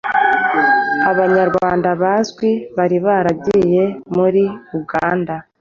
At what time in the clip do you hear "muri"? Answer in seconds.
4.15-4.43